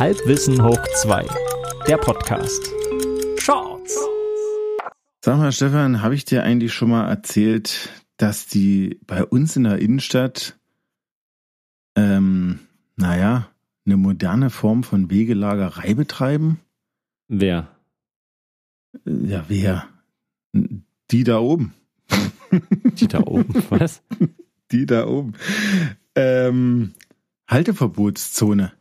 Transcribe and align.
Halbwissen 0.00 0.60
hoch 0.60 0.84
2, 1.02 1.24
der 1.86 1.96
Podcast. 1.98 2.68
Shorts. 3.38 3.96
Sag 5.20 5.38
mal, 5.38 5.52
Stefan, 5.52 6.02
habe 6.02 6.16
ich 6.16 6.24
dir 6.24 6.42
eigentlich 6.42 6.74
schon 6.74 6.90
mal 6.90 7.08
erzählt, 7.08 7.90
dass 8.16 8.46
die 8.46 8.98
bei 9.06 9.24
uns 9.24 9.54
in 9.54 9.62
der 9.64 9.78
Innenstadt, 9.78 10.58
ähm, 11.94 12.58
naja, 12.96 13.48
eine 13.86 13.96
moderne 13.96 14.50
Form 14.50 14.82
von 14.82 15.10
Wegelagerei 15.10 15.94
betreiben? 15.94 16.58
Wer? 17.28 17.68
Ja, 19.04 19.44
wer? 19.46 19.88
Die 20.52 21.22
da 21.22 21.38
oben. 21.38 21.72
Die 22.98 23.08
da 23.08 23.20
oben, 23.20 23.64
was? 23.70 24.02
Die 24.70 24.86
da 24.86 25.06
oben. 25.06 25.34
Ähm, 26.14 26.94
Halteverbotszone. 27.48 28.72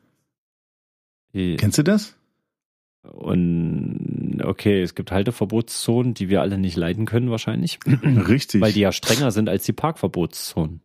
Die- 1.33 1.55
Kennst 1.57 1.77
du 1.77 1.83
das? 1.83 2.15
Und 3.03 4.41
okay, 4.43 4.81
es 4.81 4.95
gibt 4.95 5.11
Halteverbotszonen, 5.11 6.13
die 6.13 6.29
wir 6.29 6.41
alle 6.41 6.57
nicht 6.57 6.77
leiden 6.77 7.05
können 7.05 7.29
wahrscheinlich, 7.29 7.79
Richtig. 8.03 8.61
weil 8.61 8.71
die 8.71 8.79
ja 8.79 8.91
strenger 8.91 9.31
sind 9.31 9.49
als 9.49 9.65
die 9.65 9.73
Parkverbotszonen. 9.73 10.81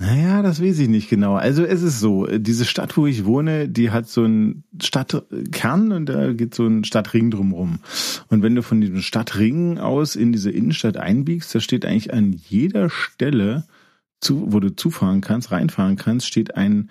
Naja, 0.00 0.42
das 0.42 0.62
weiß 0.62 0.78
ich 0.78 0.88
nicht 0.88 1.10
genau. 1.10 1.34
Also 1.34 1.64
es 1.64 1.82
ist 1.82 1.98
so, 1.98 2.26
diese 2.26 2.64
Stadt, 2.64 2.96
wo 2.96 3.06
ich 3.08 3.24
wohne, 3.24 3.68
die 3.68 3.90
hat 3.90 4.08
so 4.08 4.22
einen 4.22 4.62
Stadtkern 4.80 5.90
und 5.90 6.06
da 6.06 6.32
geht 6.32 6.54
so 6.54 6.64
ein 6.68 6.84
Stadtring 6.84 7.32
drumrum. 7.32 7.80
Und 8.28 8.44
wenn 8.44 8.54
du 8.54 8.62
von 8.62 8.80
diesem 8.80 9.00
Stadtring 9.00 9.78
aus 9.78 10.14
in 10.14 10.30
diese 10.30 10.52
Innenstadt 10.52 10.96
einbiegst, 10.98 11.52
da 11.52 11.58
steht 11.58 11.84
eigentlich 11.84 12.12
an 12.12 12.32
jeder 12.32 12.90
Stelle, 12.90 13.66
zu, 14.20 14.52
wo 14.52 14.60
du 14.60 14.74
zufahren 14.76 15.20
kannst, 15.20 15.50
reinfahren 15.50 15.96
kannst, 15.96 16.28
steht 16.28 16.56
ein 16.56 16.90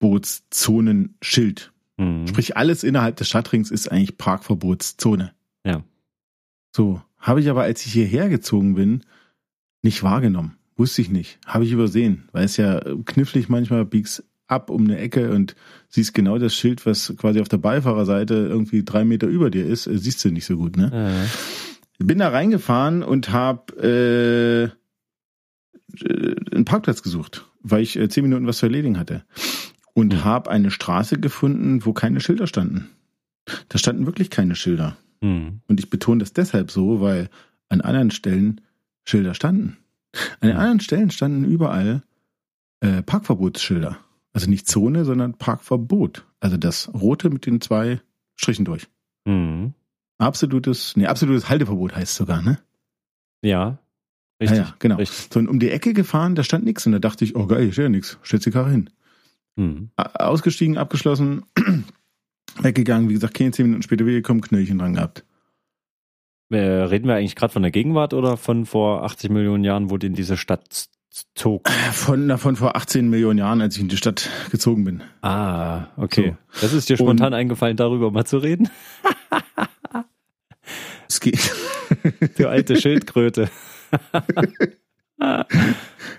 Parkverbotszonenschild. 0.00 1.72
Mhm. 1.98 2.26
Sprich, 2.26 2.56
alles 2.56 2.82
innerhalb 2.82 3.16
des 3.16 3.28
Stadtrings 3.28 3.70
ist 3.70 3.92
eigentlich 3.92 4.18
Parkverbotszone. 4.18 5.32
Ja. 5.64 5.84
So, 6.74 7.02
habe 7.18 7.40
ich 7.40 7.50
aber, 7.50 7.62
als 7.62 7.84
ich 7.86 7.92
hierher 7.92 8.28
gezogen 8.28 8.74
bin, 8.74 9.04
nicht 9.82 10.02
wahrgenommen. 10.02 10.56
Wusste 10.76 11.02
ich 11.02 11.10
nicht. 11.10 11.38
Habe 11.46 11.64
ich 11.64 11.72
übersehen. 11.72 12.28
Weil 12.32 12.44
es 12.44 12.56
ja 12.56 12.80
knifflig 13.04 13.48
manchmal 13.48 13.84
biegst 13.84 14.24
ab 14.46 14.70
um 14.70 14.84
eine 14.84 14.98
Ecke 14.98 15.30
und 15.30 15.54
siehst 15.88 16.14
genau 16.14 16.38
das 16.38 16.54
Schild, 16.54 16.84
was 16.86 17.14
quasi 17.16 17.40
auf 17.40 17.48
der 17.48 17.58
Beifahrerseite 17.58 18.34
irgendwie 18.34 18.82
drei 18.84 19.04
Meter 19.04 19.26
über 19.28 19.50
dir 19.50 19.66
ist, 19.66 19.86
äh, 19.86 19.98
siehst 19.98 20.24
du 20.24 20.30
nicht 20.30 20.46
so 20.46 20.56
gut, 20.56 20.76
ne? 20.76 21.26
Äh, 21.98 22.04
Bin 22.04 22.18
da 22.18 22.28
reingefahren 22.30 23.02
und 23.02 23.30
habe 23.30 24.72
äh, 26.02 26.04
äh, 26.04 26.34
einen 26.52 26.64
Parkplatz 26.64 27.02
gesucht, 27.02 27.46
weil 27.62 27.82
ich 27.82 27.96
äh, 27.96 28.08
zehn 28.08 28.24
Minuten 28.24 28.46
was 28.46 28.58
zu 28.58 28.66
erledigen 28.66 28.98
hatte. 28.98 29.24
Und 29.94 30.12
Hm. 30.14 30.24
habe 30.24 30.50
eine 30.50 30.70
Straße 30.70 31.18
gefunden, 31.18 31.84
wo 31.84 31.92
keine 31.92 32.20
Schilder 32.20 32.46
standen. 32.46 32.90
Da 33.68 33.78
standen 33.78 34.06
wirklich 34.06 34.30
keine 34.30 34.54
Schilder. 34.54 34.96
mhm. 35.20 35.60
Und 35.68 35.80
ich 35.80 35.90
betone 35.90 36.20
das 36.20 36.32
deshalb 36.32 36.70
so, 36.70 37.00
weil 37.00 37.28
an 37.68 37.80
anderen 37.80 38.10
Stellen 38.10 38.60
Schilder 39.04 39.34
standen. 39.34 39.76
An 40.40 40.48
den 40.48 40.56
anderen 40.56 40.80
Stellen 40.80 41.10
standen 41.10 41.44
überall 41.44 42.02
äh, 42.80 43.02
Parkverbotsschilder. 43.02 43.98
Also 44.32 44.48
nicht 44.48 44.68
Zone, 44.68 45.04
sondern 45.04 45.34
Parkverbot. 45.34 46.24
Also 46.40 46.56
das 46.56 46.92
rote 46.94 47.30
mit 47.30 47.46
den 47.46 47.60
zwei 47.60 48.00
Strichen 48.36 48.64
durch. 48.64 48.86
Mhm. 49.24 49.74
Absolutes, 50.18 50.96
nee, 50.96 51.06
absolutes 51.06 51.48
Halteverbot 51.48 51.94
heißt 51.96 52.14
sogar, 52.14 52.42
ne? 52.42 52.58
Ja, 53.42 53.78
richtig. 54.40 54.58
Ja, 54.58 54.64
ja, 54.64 54.74
genau. 54.78 54.96
richtig. 54.96 55.28
So, 55.32 55.38
und 55.40 55.48
um 55.48 55.58
die 55.58 55.70
Ecke 55.70 55.92
gefahren, 55.94 56.34
da 56.34 56.44
stand 56.44 56.64
nichts. 56.64 56.86
Und 56.86 56.92
da 56.92 56.98
dachte 56.98 57.24
ich, 57.24 57.36
oh 57.36 57.46
geil, 57.46 57.64
hier 57.64 57.72
steht 57.72 57.82
ja 57.84 57.88
nichts. 57.88 58.18
Stellt 58.22 58.44
die 58.46 58.50
Karre 58.50 58.70
hin. 58.70 58.90
Mhm. 59.60 59.90
Ausgestiegen, 59.96 60.78
abgeschlossen, 60.78 61.44
weggegangen. 62.60 63.08
Wie 63.08 63.14
gesagt, 63.14 63.34
keine 63.34 63.50
zehn 63.52 63.66
Minuten 63.66 63.82
später 63.82 64.06
wiedergekommen, 64.06 64.42
Knöllchen 64.42 64.78
dran 64.78 64.94
gehabt. 64.94 65.24
Äh, 66.50 66.58
reden 66.58 67.06
wir 67.06 67.14
eigentlich 67.14 67.36
gerade 67.36 67.52
von 67.52 67.62
der 67.62 67.70
Gegenwart 67.70 68.14
oder 68.14 68.36
von 68.36 68.66
vor 68.66 69.04
80 69.04 69.30
Millionen 69.30 69.62
Jahren, 69.62 69.90
wo 69.90 69.98
die 69.98 70.08
in 70.08 70.14
diese 70.14 70.36
Stadt 70.36 70.88
zog? 71.34 71.68
Von, 71.92 72.28
davon 72.28 72.56
vor 72.56 72.74
18 72.74 73.08
Millionen 73.08 73.38
Jahren, 73.38 73.60
als 73.60 73.76
ich 73.76 73.82
in 73.82 73.88
die 73.88 73.96
Stadt 73.96 74.28
gezogen 74.50 74.84
bin. 74.84 75.02
Ah, 75.22 75.86
okay. 75.96 76.36
Das 76.60 76.72
ist 76.72 76.88
dir 76.88 76.96
spontan 76.96 77.34
eingefallen, 77.34 77.76
darüber 77.76 78.10
mal 78.10 78.24
zu 78.24 78.38
reden? 78.38 78.68
Es 81.08 81.18
geht. 81.18 81.52
Du 82.36 82.48
alte 82.48 82.76
Schildkröte. 82.80 83.50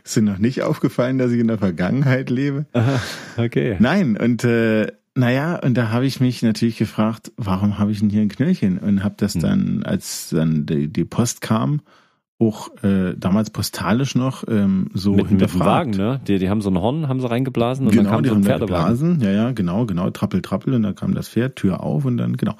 Ist 0.03 0.15
dir 0.15 0.21
noch 0.21 0.37
nicht 0.37 0.61
aufgefallen, 0.61 1.17
dass 1.17 1.31
ich 1.31 1.39
in 1.39 1.47
der 1.47 1.57
Vergangenheit 1.57 2.29
lebe? 2.29 2.65
Aha, 2.73 3.01
okay. 3.37 3.77
Nein, 3.79 4.17
und 4.17 4.43
äh, 4.43 4.87
naja, 5.15 5.57
und 5.57 5.75
da 5.75 5.89
habe 5.89 6.05
ich 6.05 6.19
mich 6.21 6.41
natürlich 6.41 6.77
gefragt, 6.77 7.31
warum 7.35 7.77
habe 7.77 7.91
ich 7.91 7.99
denn 7.99 8.09
hier 8.09 8.21
ein 8.21 8.29
Knöllchen? 8.29 8.77
Und 8.77 9.03
habe 9.03 9.15
das 9.17 9.33
Hm. 9.33 9.41
dann, 9.41 9.83
als 9.83 10.29
dann 10.29 10.65
die, 10.65 10.87
die 10.87 11.05
Post 11.05 11.41
kam, 11.41 11.81
auch 12.41 12.69
äh, 12.83 13.13
damals 13.15 13.49
postalisch 13.51 14.15
noch 14.15 14.43
ähm, 14.47 14.87
so 14.93 15.11
mit, 15.11 15.19
mit 15.19 15.29
hinterfragt. 15.29 15.65
Wagen, 15.65 15.91
ne? 15.91 16.21
Die, 16.27 16.39
die 16.39 16.49
haben 16.49 16.61
so 16.61 16.69
ein 16.69 16.77
Horn, 16.77 17.07
haben 17.07 17.21
sie 17.21 17.29
reingeblasen 17.29 17.85
und 17.85 17.91
Genau, 17.93 18.03
dann 18.03 18.11
kam 18.13 18.23
die 18.23 18.29
so 18.29 18.35
ein 18.35 18.43
Pferdewagen. 18.43 19.19
Ja, 19.21 19.31
ja, 19.31 19.51
genau, 19.51 19.85
genau, 19.85 20.09
trappel, 20.09 20.41
trappel 20.41 20.73
und 20.73 20.83
dann 20.83 20.95
kam 20.95 21.13
das 21.13 21.29
Pferd, 21.29 21.55
Tür 21.55 21.83
auf 21.83 22.05
und 22.05 22.17
dann, 22.17 22.37
genau. 22.37 22.55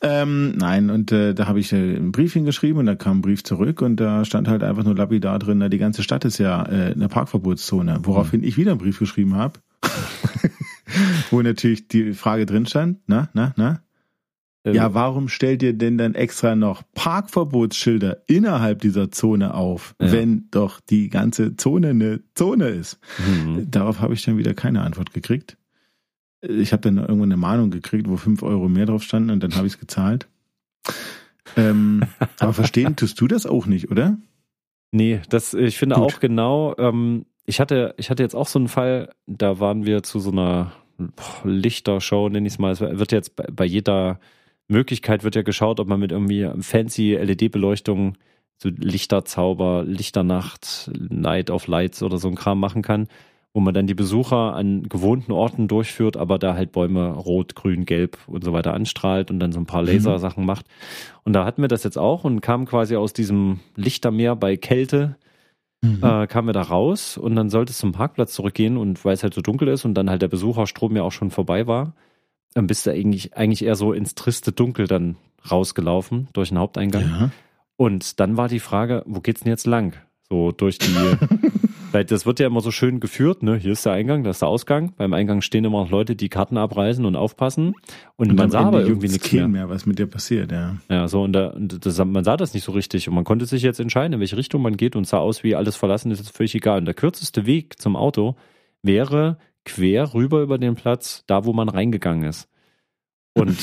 Ähm, 0.00 0.56
nein, 0.56 0.90
und 0.90 1.12
äh, 1.12 1.34
da 1.34 1.46
habe 1.46 1.60
ich 1.60 1.72
äh, 1.72 1.96
ein 1.96 2.12
Brief 2.12 2.34
hingeschrieben 2.34 2.78
und 2.78 2.86
da 2.86 2.94
kam 2.94 3.18
ein 3.18 3.22
Brief 3.22 3.42
zurück 3.44 3.82
und 3.82 3.96
da 3.96 4.24
stand 4.24 4.48
halt 4.48 4.62
einfach 4.62 4.84
nur 4.84 4.94
lapidar 4.94 5.38
drin, 5.38 5.58
na, 5.58 5.68
die 5.68 5.78
ganze 5.78 6.02
Stadt 6.02 6.24
ist 6.24 6.38
ja 6.38 6.64
äh, 6.66 6.92
eine 6.92 7.08
Parkverbotszone, 7.08 8.00
woraufhin 8.02 8.44
ich 8.44 8.56
wieder 8.56 8.72
einen 8.72 8.80
Brief 8.80 8.98
geschrieben 8.98 9.36
habe, 9.36 9.60
wo 11.30 11.40
natürlich 11.40 11.88
die 11.88 12.12
Frage 12.12 12.46
drin 12.46 12.66
stand, 12.66 12.98
na, 13.06 13.28
na, 13.32 13.52
na, 13.56 13.80
Äh, 14.64 14.74
ja, 14.74 14.94
warum 14.94 15.28
stellt 15.28 15.62
ihr 15.62 15.72
denn 15.72 15.98
dann 15.98 16.14
extra 16.14 16.54
noch 16.54 16.82
Parkverbotsschilder 16.94 18.22
innerhalb 18.26 18.80
dieser 18.80 19.10
Zone 19.10 19.54
auf, 19.54 19.94
Ja. 20.00 20.12
wenn 20.12 20.48
doch 20.50 20.80
die 20.80 21.08
ganze 21.08 21.56
Zone 21.56 21.88
eine 21.90 22.20
Zone 22.34 22.68
ist? 22.68 22.98
mhm. 23.18 23.70
Darauf 23.70 24.00
habe 24.00 24.14
ich 24.14 24.24
dann 24.24 24.38
wieder 24.38 24.54
keine 24.54 24.82
Antwort 24.82 25.12
gekriegt. 25.12 25.56
Ich 26.42 26.72
habe 26.72 26.82
dann 26.82 26.98
irgendwann 26.98 27.30
eine 27.32 27.36
Mahnung 27.36 27.70
gekriegt, 27.70 28.08
wo 28.08 28.16
fünf 28.16 28.42
Euro 28.42 28.68
mehr 28.68 28.86
drauf 28.86 29.02
standen 29.02 29.30
und 29.30 29.42
dann 29.42 29.54
habe 29.54 29.66
ich 29.66 29.74
es 29.74 29.78
gezahlt. 29.80 30.28
Ähm, 31.56 32.02
aber 32.40 32.52
verstehen 32.52 32.96
tust 32.96 33.20
du 33.20 33.28
das 33.28 33.46
auch 33.46 33.66
nicht, 33.66 33.90
oder? 33.90 34.16
Nee, 34.90 35.20
das, 35.28 35.54
ich 35.54 35.78
finde 35.78 35.96
Gut. 35.96 36.04
auch 36.04 36.20
genau, 36.20 36.74
ähm, 36.78 37.26
ich 37.46 37.60
hatte, 37.60 37.94
ich 37.96 38.10
hatte 38.10 38.22
jetzt 38.22 38.34
auch 38.36 38.46
so 38.46 38.58
einen 38.58 38.68
Fall, 38.68 39.10
da 39.26 39.58
waren 39.58 39.86
wir 39.86 40.02
zu 40.02 40.20
so 40.20 40.30
einer 40.30 40.72
Lichtershow, 41.44 42.28
nenne 42.28 42.46
ich 42.46 42.54
es 42.54 42.58
mal. 42.58 42.70
Es 42.72 42.80
wird 42.80 43.12
jetzt 43.12 43.34
bei, 43.36 43.44
bei 43.50 43.64
jeder 43.64 44.20
Möglichkeit 44.72 45.24
wird 45.24 45.36
ja 45.36 45.42
geschaut, 45.42 45.80
ob 45.80 45.88
man 45.88 46.00
mit 46.00 46.12
irgendwie 46.12 46.48
fancy 46.60 47.14
LED-Beleuchtung, 47.14 48.16
so 48.56 48.68
Lichterzauber, 48.68 49.84
Lichternacht, 49.84 50.90
Night 51.08 51.50
of 51.50 51.66
Lights 51.66 52.02
oder 52.02 52.18
so 52.18 52.28
ein 52.28 52.34
Kram 52.34 52.60
machen 52.60 52.82
kann, 52.82 53.08
wo 53.54 53.60
man 53.60 53.74
dann 53.74 53.86
die 53.86 53.94
Besucher 53.94 54.54
an 54.54 54.84
gewohnten 54.88 55.32
Orten 55.32 55.68
durchführt, 55.68 56.16
aber 56.16 56.38
da 56.38 56.54
halt 56.54 56.72
Bäume 56.72 57.10
rot, 57.12 57.54
grün, 57.54 57.84
gelb 57.84 58.18
und 58.26 58.44
so 58.44 58.52
weiter 58.52 58.74
anstrahlt 58.74 59.30
und 59.30 59.40
dann 59.40 59.52
so 59.52 59.60
ein 59.60 59.66
paar 59.66 59.82
Lasersachen 59.82 60.44
macht. 60.44 60.66
Und 61.24 61.32
da 61.34 61.44
hatten 61.44 61.62
wir 61.62 61.68
das 61.68 61.84
jetzt 61.84 61.98
auch 61.98 62.24
und 62.24 62.40
kamen 62.40 62.66
quasi 62.66 62.96
aus 62.96 63.12
diesem 63.12 63.60
Lichtermeer 63.76 64.36
bei 64.36 64.56
Kälte 64.56 65.16
Mhm. 65.84 65.98
äh, 66.00 66.26
kamen 66.28 66.46
wir 66.46 66.52
da 66.52 66.62
raus 66.62 67.18
und 67.18 67.34
dann 67.34 67.50
sollte 67.50 67.72
es 67.72 67.78
zum 67.78 67.90
Parkplatz 67.90 68.34
zurückgehen 68.34 68.76
und 68.76 69.04
weil 69.04 69.14
es 69.14 69.24
halt 69.24 69.34
so 69.34 69.40
dunkel 69.40 69.66
ist 69.66 69.84
und 69.84 69.94
dann 69.94 70.08
halt 70.08 70.22
der 70.22 70.28
Besucherstrom 70.28 70.94
ja 70.94 71.02
auch 71.02 71.10
schon 71.10 71.32
vorbei 71.32 71.66
war, 71.66 71.94
dann 72.54 72.66
bist 72.66 72.86
du 72.86 72.90
eigentlich, 72.90 73.36
eigentlich 73.36 73.64
eher 73.64 73.76
so 73.76 73.92
ins 73.92 74.14
triste 74.14 74.52
Dunkel 74.52 74.86
dann 74.86 75.16
rausgelaufen 75.50 76.28
durch 76.32 76.50
den 76.50 76.58
Haupteingang. 76.58 77.02
Ja. 77.02 77.30
Und 77.76 78.20
dann 78.20 78.36
war 78.36 78.48
die 78.48 78.60
Frage, 78.60 79.02
wo 79.06 79.20
geht's 79.20 79.40
denn 79.40 79.50
jetzt 79.50 79.66
lang? 79.66 79.94
So 80.28 80.52
durch 80.52 80.78
die, 80.78 80.94
weil 81.92 82.04
das 82.04 82.26
wird 82.26 82.40
ja 82.40 82.46
immer 82.46 82.60
so 82.60 82.70
schön 82.70 83.00
geführt, 83.00 83.42
ne? 83.42 83.56
Hier 83.56 83.72
ist 83.72 83.84
der 83.84 83.92
Eingang, 83.92 84.24
das 84.24 84.36
ist 84.36 84.42
der 84.42 84.48
Ausgang. 84.48 84.94
Beim 84.96 85.12
Eingang 85.12 85.42
stehen 85.42 85.64
immer 85.64 85.82
noch 85.82 85.90
Leute, 85.90 86.16
die 86.16 86.28
Karten 86.28 86.56
abreißen 86.56 87.04
und 87.04 87.16
aufpassen. 87.16 87.74
Und, 88.16 88.30
Und 88.30 88.36
man 88.36 88.50
sah 88.50 88.60
aber 88.60 88.82
irgendwie 88.82 89.08
nichts 89.08 89.32
mehr. 89.32 89.48
mehr, 89.48 89.68
was 89.68 89.84
mit 89.84 89.98
dir 89.98 90.06
passiert, 90.06 90.52
ja. 90.52 90.76
Ja, 90.88 91.08
so 91.08 91.22
und, 91.22 91.32
da, 91.32 91.48
und 91.48 91.84
das, 91.84 92.02
man 92.04 92.24
sah 92.24 92.36
das 92.36 92.54
nicht 92.54 92.64
so 92.64 92.72
richtig 92.72 93.08
und 93.08 93.14
man 93.14 93.24
konnte 93.24 93.46
sich 93.46 93.62
jetzt 93.62 93.80
entscheiden, 93.80 94.14
in 94.14 94.20
welche 94.20 94.36
Richtung 94.36 94.62
man 94.62 94.76
geht 94.76 94.96
und 94.96 95.06
sah 95.06 95.18
aus 95.18 95.42
wie 95.42 95.54
alles 95.54 95.76
verlassen 95.76 96.10
ist 96.10 96.18
jetzt 96.18 96.36
völlig 96.36 96.54
egal. 96.54 96.78
Und 96.78 96.84
der 96.84 96.94
kürzeste 96.94 97.46
Weg 97.46 97.78
zum 97.80 97.96
Auto 97.96 98.36
wäre 98.82 99.38
quer 99.64 100.14
rüber 100.14 100.42
über 100.42 100.58
den 100.58 100.74
Platz, 100.74 101.24
da 101.26 101.44
wo 101.44 101.52
man 101.52 101.68
reingegangen 101.68 102.28
ist. 102.28 102.48
Und 103.34 103.56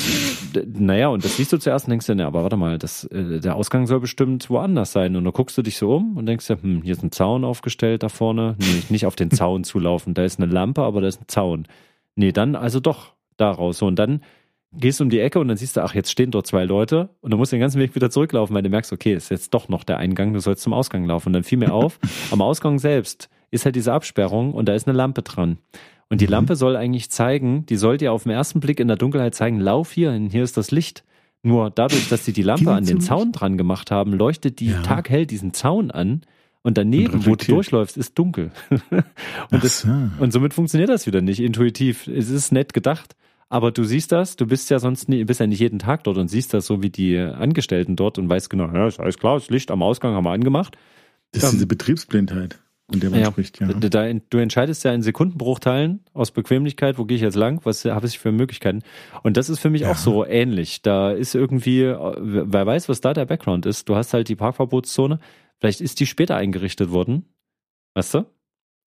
naja, 0.79 1.09
und 1.09 1.23
das 1.23 1.37
siehst 1.37 1.53
du 1.53 1.57
zuerst 1.57 1.85
und 1.85 1.91
denkst 1.91 2.07
dir, 2.07 2.15
na, 2.15 2.25
aber 2.25 2.41
warte 2.41 2.57
mal, 2.57 2.79
das, 2.79 3.03
äh, 3.05 3.39
der 3.39 3.55
Ausgang 3.55 3.85
soll 3.85 3.99
bestimmt 3.99 4.49
woanders 4.49 4.91
sein. 4.91 5.15
Und 5.15 5.23
dann 5.25 5.33
guckst 5.33 5.57
du 5.57 5.61
dich 5.61 5.77
so 5.77 5.95
um 5.95 6.17
und 6.17 6.25
denkst 6.25 6.47
dir, 6.47 6.61
hm, 6.61 6.81
hier 6.81 6.93
ist 6.93 7.03
ein 7.03 7.11
Zaun 7.11 7.43
aufgestellt 7.43 8.01
da 8.01 8.09
vorne. 8.09 8.55
Nee, 8.59 8.83
nicht 8.89 9.05
auf 9.05 9.15
den 9.15 9.29
Zaun 9.29 9.63
zulaufen. 9.63 10.15
Da 10.15 10.23
ist 10.23 10.39
eine 10.39 10.51
Lampe, 10.51 10.81
aber 10.81 11.01
da 11.01 11.07
ist 11.07 11.21
ein 11.21 11.27
Zaun. 11.27 11.67
Nee, 12.15 12.31
dann 12.31 12.55
also 12.55 12.79
doch 12.79 13.13
da 13.37 13.51
raus. 13.51 13.77
So, 13.77 13.85
und 13.85 13.97
dann 13.97 14.21
gehst 14.73 14.99
du 14.99 15.03
um 15.03 15.09
die 15.09 15.19
Ecke 15.19 15.39
und 15.39 15.47
dann 15.47 15.57
siehst 15.57 15.77
du, 15.77 15.81
ach, 15.81 15.93
jetzt 15.93 16.11
stehen 16.11 16.31
dort 16.31 16.47
zwei 16.47 16.65
Leute 16.65 17.09
und 17.21 17.31
du 17.31 17.37
musst 17.37 17.51
den 17.51 17.59
ganzen 17.59 17.79
Weg 17.79 17.95
wieder 17.95 18.09
zurücklaufen, 18.09 18.55
weil 18.55 18.63
du 18.63 18.69
merkst, 18.69 18.91
okay, 18.91 19.13
ist 19.13 19.29
jetzt 19.29 19.53
doch 19.53 19.69
noch 19.69 19.83
der 19.83 19.97
Eingang, 19.97 20.33
du 20.33 20.39
sollst 20.39 20.63
zum 20.63 20.73
Ausgang 20.73 21.05
laufen. 21.05 21.29
Und 21.29 21.33
dann 21.33 21.43
fiel 21.43 21.59
mir 21.59 21.73
auf, 21.73 21.99
am 22.31 22.41
Ausgang 22.41 22.79
selbst 22.79 23.29
ist 23.51 23.65
halt 23.65 23.75
diese 23.75 23.93
Absperrung 23.93 24.53
und 24.53 24.67
da 24.67 24.73
ist 24.73 24.87
eine 24.87 24.97
Lampe 24.97 25.21
dran. 25.21 25.57
Und 26.09 26.21
die 26.21 26.25
Mhm. 26.25 26.31
Lampe 26.31 26.55
soll 26.55 26.75
eigentlich 26.75 27.09
zeigen, 27.11 27.65
die 27.67 27.75
soll 27.77 27.97
dir 27.97 28.11
auf 28.13 28.23
den 28.23 28.31
ersten 28.31 28.59
Blick 28.59 28.79
in 28.79 28.87
der 28.87 28.97
Dunkelheit 28.97 29.35
zeigen, 29.35 29.59
lauf 29.59 29.91
hier 29.91 30.11
hin, 30.11 30.29
hier 30.29 30.43
ist 30.43 30.57
das 30.57 30.71
Licht. 30.71 31.03
Nur 31.43 31.69
dadurch, 31.69 32.09
dass 32.09 32.25
sie 32.25 32.33
die 32.33 32.41
Lampe 32.41 32.71
an 32.73 32.85
den 32.85 32.99
Zaun 32.99 33.31
dran 33.31 33.57
gemacht 33.57 33.91
haben, 33.91 34.13
leuchtet 34.13 34.59
die 34.59 34.71
Ja. 34.71 34.81
taghell 34.81 35.25
diesen 35.25 35.53
Zaun 35.53 35.89
an 35.91 36.21
und 36.63 36.77
daneben, 36.77 37.13
Und 37.13 37.25
wo 37.27 37.35
du 37.35 37.45
durchläufst, 37.45 37.95
ist 37.95 38.17
dunkel. 38.19 38.51
und, 39.51 39.63
das, 39.63 39.81
so. 39.81 39.89
und 40.19 40.33
somit 40.33 40.53
funktioniert 40.53 40.89
das 40.89 41.05
wieder 41.07 41.21
nicht 41.21 41.39
intuitiv. 41.39 42.07
Es 42.07 42.29
ist 42.29 42.51
nett 42.51 42.73
gedacht, 42.73 43.15
aber 43.47 43.71
du 43.71 43.83
siehst 43.85 44.11
das, 44.11 44.35
du 44.35 44.45
bist 44.47 44.69
ja 44.69 44.79
sonst 44.79 45.07
nie, 45.09 45.23
bist 45.23 45.39
ja 45.39 45.47
nicht 45.47 45.59
jeden 45.59 45.79
Tag 45.79 46.03
dort 46.03 46.17
und 46.17 46.27
siehst 46.27 46.53
das 46.53 46.65
so 46.65 46.83
wie 46.83 46.89
die 46.89 47.17
Angestellten 47.17 47.95
dort 47.95 48.17
und 48.19 48.27
weißt 48.29 48.49
genau, 48.49 48.65
ja, 48.73 48.87
ist 48.87 48.99
alles 48.99 49.17
klar, 49.17 49.35
das 49.39 49.49
Licht 49.49 49.71
am 49.71 49.81
Ausgang 49.81 50.13
haben 50.15 50.25
wir 50.25 50.31
angemacht. 50.31 50.77
Das 51.31 51.43
ist 51.43 51.49
Ähm, 51.49 51.55
diese 51.55 51.67
Betriebsblindheit, 51.67 52.59
von 52.89 52.99
der 52.99 53.09
man 53.11 53.19
Ja, 53.19 53.27
spricht, 53.27 53.59
ja. 53.59 53.67
Da, 53.67 54.11
du 54.13 54.37
entscheidest 54.37 54.83
ja 54.83 54.91
in 54.93 55.01
Sekundenbruchteilen 55.01 56.01
aus 56.13 56.31
Bequemlichkeit, 56.31 56.97
wo 56.97 57.05
gehe 57.05 57.15
ich 57.15 57.21
jetzt 57.21 57.35
lang, 57.35 57.61
was 57.63 57.85
habe 57.85 58.07
ich 58.07 58.19
für 58.19 58.31
Möglichkeiten. 58.31 58.81
Und 59.23 59.37
das 59.37 59.49
ist 59.49 59.59
für 59.59 59.69
mich 59.69 59.81
Ja. 59.81 59.91
auch 59.91 59.95
so 59.95 60.25
ähnlich. 60.25 60.81
Da 60.81 61.11
ist 61.11 61.35
irgendwie, 61.35 61.81
äh, 61.83 62.15
wer 62.19 62.65
weiß, 62.65 62.89
was 62.89 63.01
da 63.01 63.13
der 63.13 63.25
Background 63.25 63.65
ist. 63.65 63.87
Du 63.89 63.95
hast 63.95 64.13
halt 64.13 64.27
die 64.29 64.35
Parkverbotszone, 64.35 65.19
vielleicht 65.59 65.81
ist 65.81 65.99
die 65.99 66.05
später 66.05 66.35
eingerichtet 66.35 66.91
worden, 66.91 67.25
weißt 67.95 68.15
du? 68.15 68.25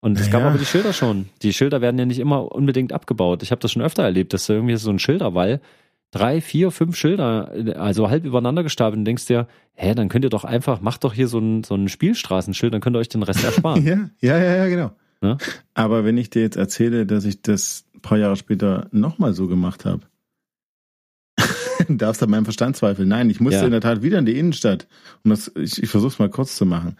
Und 0.00 0.18
es 0.18 0.30
gab 0.30 0.40
Ja. 0.42 0.48
aber 0.48 0.58
die 0.58 0.64
Schilder 0.64 0.92
schon. 0.92 1.28
Die 1.42 1.52
Schilder 1.52 1.80
werden 1.80 1.96
ja 1.98 2.04
nicht 2.04 2.18
immer 2.18 2.50
unbedingt 2.50 2.92
abgebaut. 2.92 3.42
Ich 3.44 3.52
habe 3.52 3.60
das 3.60 3.70
schon 3.70 3.82
öfter 3.82 4.02
erlebt, 4.02 4.32
dass 4.32 4.46
da 4.46 4.54
irgendwie 4.54 4.74
so 4.76 4.90
ein 4.90 4.98
Schilderwall, 4.98 5.60
drei, 6.12 6.40
vier, 6.40 6.70
fünf 6.70 6.96
Schilder, 6.96 7.50
also 7.76 8.08
halb 8.08 8.24
übereinander 8.24 8.62
gestapelt 8.62 8.98
und 8.98 9.04
denkst 9.04 9.26
dir, 9.26 9.48
hä, 9.74 9.94
dann 9.94 10.08
könnt 10.08 10.24
ihr 10.24 10.30
doch 10.30 10.44
einfach, 10.44 10.80
macht 10.80 11.02
doch 11.02 11.14
hier 11.14 11.26
so 11.26 11.38
ein, 11.40 11.64
so 11.64 11.74
ein 11.74 11.88
Spielstraßenschild, 11.88 12.72
dann 12.72 12.80
könnt 12.80 12.94
ihr 12.94 13.00
euch 13.00 13.08
den 13.08 13.24
Rest 13.24 13.42
ersparen. 13.42 13.84
Ja, 13.86 14.10
ja, 14.20 14.38
ja, 14.38 14.56
ja, 14.56 14.68
genau. 14.68 14.92
Ne? 15.20 15.38
Aber 15.74 16.04
wenn 16.04 16.16
ich 16.18 16.30
dir 16.30 16.42
jetzt 16.42 16.56
erzähle, 16.56 17.06
dass 17.06 17.24
ich 17.24 17.42
das 17.42 17.84
ein 17.94 18.00
paar 18.02 18.18
Jahre 18.18 18.36
später 18.36 18.88
nochmal 18.92 19.32
so 19.32 19.48
gemacht 19.48 19.84
habe, 19.84 20.02
darfst 21.88 22.20
du 22.20 22.26
an 22.26 22.30
meinem 22.30 22.44
Verstand 22.44 22.76
zweifeln. 22.76 23.08
Nein, 23.08 23.30
ich 23.30 23.40
musste 23.40 23.60
Ja. 23.60 23.64
in 23.64 23.72
der 23.72 23.80
Tat 23.80 24.02
wieder 24.02 24.18
in 24.18 24.26
die 24.26 24.38
Innenstadt. 24.38 24.86
Und 25.24 25.30
das, 25.30 25.50
ich, 25.56 25.82
ich 25.82 25.88
versuche 25.88 26.12
es 26.12 26.18
mal 26.18 26.28
kurz 26.28 26.56
zu 26.56 26.66
machen. 26.66 26.96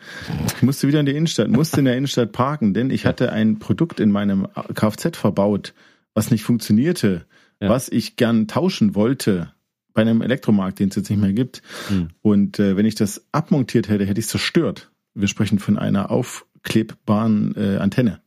Ich 0.56 0.62
musste 0.62 0.88
wieder 0.88 1.00
in 1.00 1.06
die 1.06 1.12
Innenstadt, 1.14 1.48
musste 1.48 1.80
in 1.80 1.84
der 1.84 1.96
Innenstadt 1.96 2.32
parken, 2.32 2.74
denn 2.74 2.90
ich 2.90 3.04
hatte 3.06 3.30
ein 3.32 3.58
Produkt 3.58 4.00
in 4.00 4.10
meinem 4.10 4.48
Kfz 4.74 5.16
verbaut, 5.16 5.74
was 6.14 6.30
nicht 6.30 6.44
funktionierte, 6.44 7.26
Ja. 7.62 7.68
was 7.70 7.88
ich 7.88 8.16
gern 8.16 8.48
tauschen 8.48 8.94
wollte 8.94 9.52
bei 9.94 10.02
einem 10.02 10.20
Elektromarkt, 10.22 10.78
den 10.78 10.88
es 10.88 10.96
jetzt 10.96 11.10
nicht 11.10 11.20
mehr 11.20 11.32
gibt. 11.32 11.62
Hm. 11.88 12.08
Und 12.22 12.58
äh, 12.58 12.76
wenn 12.76 12.86
ich 12.86 12.94
das 12.94 13.26
abmontiert 13.32 13.88
hätte, 13.88 14.04
hätte 14.06 14.18
ich 14.20 14.26
es 14.26 14.30
zerstört. 14.30 14.90
Wir 15.14 15.28
sprechen 15.28 15.58
von 15.58 15.78
einer 15.78 16.10
aufklebbaren 16.10 17.54
äh, 17.56 17.76
Antenne, 17.78 18.20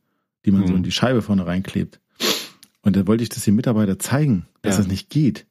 die 0.44 0.50
man 0.52 0.62
so 0.66 0.72
Mhm. 0.72 0.78
in 0.78 0.82
die 0.84 0.92
Scheibe 0.92 1.22
vorne 1.22 1.46
reinklebt. 1.46 2.00
Und 2.82 2.96
da 2.96 3.06
wollte 3.06 3.22
ich 3.24 3.28
das 3.28 3.44
dem 3.44 3.56
Mitarbeiter 3.56 3.98
zeigen, 3.98 4.46
dass 4.62 4.74
Ja. 4.76 4.82
das 4.82 4.88
nicht 4.90 5.10
geht. 5.10 5.46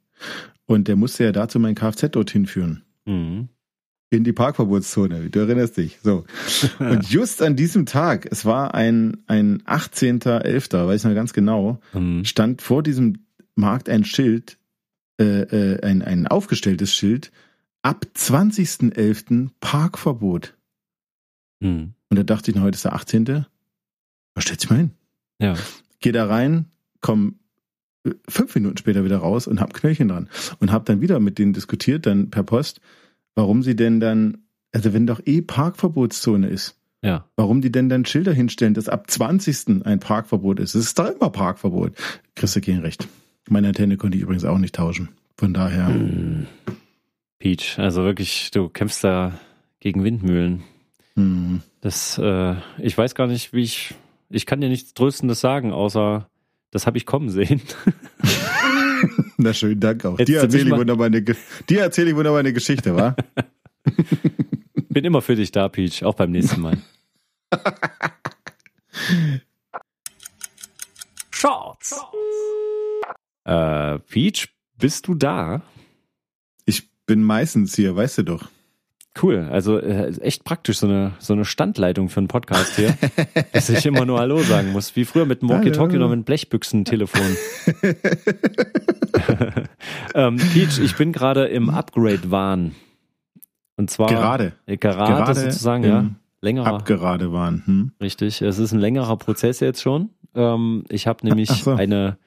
Und 0.65 0.87
der 0.87 0.95
musste 0.95 1.25
ja 1.25 1.31
dazu 1.31 1.59
mein 1.59 1.75
Kfz 1.75 2.09
dorthin 2.11 2.45
führen. 2.45 2.83
Mhm. 3.05 3.49
In 4.11 4.23
die 4.23 4.31
Parkverbotszone, 4.33 5.29
du 5.29 5.39
erinnerst 5.39 5.75
dich. 5.77 5.99
So. 6.01 6.23
Und 6.79 7.09
just 7.11 7.41
an 7.41 7.55
diesem 7.57 7.85
Tag, 7.85 8.27
es 8.31 8.45
war 8.45 8.73
ein, 8.73 9.17
ein 9.27 9.61
18.11., 9.63 10.87
weiß 10.87 11.01
ich 11.01 11.07
noch 11.09 11.15
ganz 11.15 11.33
genau, 11.33 11.79
Mhm. 11.93 12.23
stand 12.23 12.61
vor 12.61 12.81
diesem 12.83 13.24
Markt 13.55 13.89
ein 13.89 14.03
Schild, 14.05 14.57
äh, 15.19 15.23
äh, 15.41 15.81
ein, 15.85 16.01
ein 16.01 16.27
aufgestelltes 16.27 16.93
Schild, 16.93 17.31
ab 17.81 18.05
20.11. 18.15 19.49
Parkverbot. 19.59 20.55
Mhm. 21.59 21.93
Und 22.09 22.17
da 22.17 22.23
dachte 22.23 22.51
ich, 22.51 22.55
na, 22.57 22.63
heute 22.63 22.75
ist 22.75 22.85
der 22.85 22.93
18. 22.93 23.45
Was 24.35 24.43
stellt 24.43 24.61
sich 24.61 24.69
mal 24.69 24.77
hin? 24.77 24.91
Ja. 25.39 25.55
Geh 25.99 26.11
da 26.11 26.25
rein, 26.27 26.65
komm 27.01 27.39
äh, 28.05 28.11
fünf 28.27 28.53
Minuten 28.55 28.77
später 28.77 29.03
wieder 29.05 29.17
raus 29.17 29.47
und 29.47 29.59
hab 29.61 29.73
Knöllchen 29.73 30.09
dran. 30.09 30.29
Und 30.59 30.71
hab 30.71 30.85
dann 30.85 31.01
wieder 31.01 31.19
mit 31.19 31.37
denen 31.39 31.53
diskutiert, 31.53 32.05
dann 32.05 32.29
per 32.29 32.43
Post, 32.43 32.81
warum 33.35 33.63
sie 33.63 33.75
denn 33.75 33.99
dann, 33.99 34.39
also 34.73 34.93
wenn 34.93 35.07
doch 35.07 35.21
eh 35.25 35.41
Parkverbotszone 35.41 36.47
ist, 36.49 36.77
Ja. 37.01 37.29
warum 37.35 37.61
die 37.61 37.71
denn 37.71 37.87
dann 37.89 38.05
Schilder 38.05 38.33
hinstellen, 38.33 38.73
dass 38.73 38.89
ab 38.89 39.09
20. 39.09 39.85
ein 39.85 39.99
Parkverbot 39.99 40.59
ist. 40.59 40.75
Es 40.75 40.85
ist 40.85 40.99
doch 40.99 41.09
immer 41.09 41.29
Parkverbot. 41.29 41.93
Kriegst 42.35 42.55
du 42.55 42.61
gegen 42.61 42.79
recht. 42.79 43.07
Meine 43.49 43.69
Antenne 43.69 43.97
konnte 43.97 44.17
ich 44.17 44.23
übrigens 44.23 44.45
auch 44.45 44.57
nicht 44.57 44.75
tauschen. 44.75 45.09
Von 45.37 45.53
daher. 45.53 45.89
Mhm. 45.89 46.47
Peach, 47.39 47.77
also 47.77 48.03
wirklich, 48.03 48.51
du 48.51 48.69
kämpfst 48.69 49.03
da 49.03 49.33
gegen 49.79 50.03
Windmühlen. 50.03 50.63
Hm. 51.15 51.61
Das, 51.81 52.17
äh, 52.17 52.55
ich 52.79 52.97
weiß 52.97 53.13
gar 53.15 53.27
nicht, 53.27 53.53
wie 53.53 53.61
ich, 53.61 53.93
ich 54.29 54.45
kann 54.45 54.61
dir 54.61 54.69
nichts 54.69 54.93
Tröstendes 54.93 55.41
sagen, 55.41 55.71
außer 55.71 56.29
das 56.71 56.87
habe 56.87 56.97
ich 56.97 57.05
kommen 57.05 57.29
sehen. 57.29 57.61
Na 59.37 59.53
schön, 59.53 59.79
danke 59.79 60.09
auch. 60.09 60.17
Jetzt 60.19 60.27
Dir 60.29 60.41
erzähle 60.41 60.71
ich 60.71 60.75
wunderbar 60.75 61.05
eine, 61.05 61.21
dir 61.21 61.81
erzähle 61.81 62.09
ich 62.09 62.15
wunderbar 62.15 62.39
eine 62.39 62.53
Geschichte, 62.53 62.95
wa? 62.95 63.15
Bin 64.89 65.05
immer 65.05 65.21
für 65.21 65.35
dich 65.35 65.51
da, 65.51 65.69
Peach, 65.69 66.03
auch 66.03 66.15
beim 66.15 66.31
nächsten 66.31 66.61
Mal. 66.61 66.77
Shorts. 71.31 72.01
Äh, 73.45 73.99
Peach, 73.99 74.49
bist 74.77 75.07
du 75.07 75.15
da? 75.15 75.61
Ich 76.65 76.89
bin 77.05 77.23
meistens 77.23 77.75
hier, 77.75 77.95
weißt 77.95 78.19
du 78.19 78.23
doch. 78.23 78.49
Cool, 79.21 79.47
also 79.49 79.79
äh, 79.79 80.09
echt 80.19 80.43
praktisch, 80.43 80.79
so 80.79 80.87
eine, 80.87 81.13
so 81.19 81.31
eine 81.31 81.45
Standleitung 81.45 82.09
für 82.09 82.19
einen 82.19 82.27
Podcast 82.27 82.75
hier, 82.75 82.97
dass 83.53 83.69
ich 83.69 83.85
immer 83.85 84.05
nur 84.05 84.19
Hallo 84.19 84.39
sagen 84.39 84.73
muss, 84.73 84.97
wie 84.97 85.05
früher 85.05 85.25
mit 85.25 85.41
dem 85.41 85.47
Walkie-Talkie 85.47 85.95
oder 85.95 86.09
mit 86.09 86.17
dem 86.17 86.23
Blechbüchsen-Telefon. 86.25 87.21
ähm, 90.15 90.35
Peach, 90.35 90.79
ich 90.79 90.97
bin 90.97 91.13
gerade 91.13 91.45
im 91.45 91.69
Upgrade-Wahn. 91.69 92.75
Und 93.77 93.89
zwar 93.89 94.09
Gerade. 94.09 94.53
äh, 94.65 94.75
gerade, 94.75 94.97
Gerade 94.97 95.35
sozusagen, 95.35 95.83
ja. 95.83 96.09
Längerer, 96.41 96.67
Abgerade 96.67 97.31
waren. 97.31 97.63
Hm? 97.65 97.91
richtig. 98.01 98.41
Es 98.41 98.59
ist 98.59 98.71
ein 98.71 98.79
längerer 98.79 99.17
Prozess 99.17 99.61
jetzt 99.61 99.81
schon. 99.81 100.09
Ähm, 100.33 100.83
ich 100.89 101.07
habe 101.07 101.25
nämlich 101.25 101.49
so. 101.49 101.71
eine 101.71 102.17